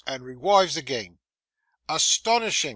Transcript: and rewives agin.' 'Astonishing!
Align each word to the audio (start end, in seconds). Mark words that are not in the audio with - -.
and 0.07 0.23
rewives 0.23 0.75
agin.' 0.79 1.19
'Astonishing! 1.87 2.69